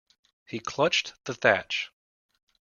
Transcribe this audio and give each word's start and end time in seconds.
He 0.47 0.57
clutched 0.59 1.13
the 1.25 1.35
thatch. 1.35 1.91